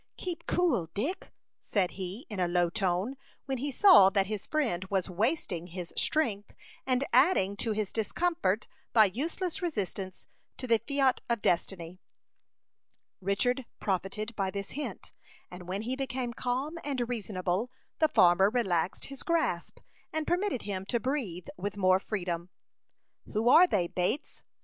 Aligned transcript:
"Keep 0.17 0.47
cool, 0.47 0.87
Dick," 0.95 1.31
said 1.61 1.91
he, 1.91 2.25
in 2.27 2.39
a 2.39 2.47
low 2.47 2.71
tone, 2.71 3.15
when 3.45 3.59
he 3.59 3.69
saw 3.69 4.09
that 4.09 4.25
his 4.25 4.47
friend 4.47 4.83
was 4.85 5.11
wasting 5.11 5.67
his 5.67 5.93
strength 5.95 6.55
and 6.87 7.03
adding 7.13 7.55
to 7.57 7.71
his 7.73 7.93
discomfort 7.93 8.67
by 8.93 9.05
useless 9.05 9.61
resistance 9.61 10.25
to 10.57 10.65
the 10.65 10.79
fiat 10.87 11.21
of 11.29 11.43
destiny. 11.43 11.99
Richard 13.21 13.63
profited 13.79 14.35
by 14.35 14.49
this 14.49 14.71
hint; 14.71 15.13
and 15.51 15.67
when 15.67 15.83
he 15.83 15.95
became 15.95 16.33
calm 16.33 16.79
and 16.83 17.07
reasonable, 17.07 17.69
the 17.99 18.07
farmer 18.07 18.49
relaxed 18.49 19.05
his 19.05 19.21
grasp, 19.21 19.77
and 20.11 20.25
permitted 20.25 20.63
him 20.63 20.83
to 20.87 20.99
breathe 20.99 21.45
with 21.57 21.77
more 21.77 21.99
freedom. 21.99 22.49
"Who 23.33 23.49
are 23.49 23.67
they, 23.67 23.85
Bates?" 23.85 24.41